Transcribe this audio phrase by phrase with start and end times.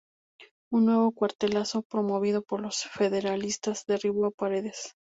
[0.73, 4.95] Un nuevo cuartelazo, promovido por los federalistas, derribo a Paredes.